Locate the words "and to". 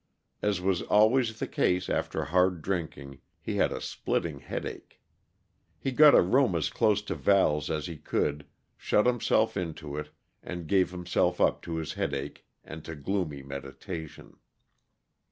12.63-12.95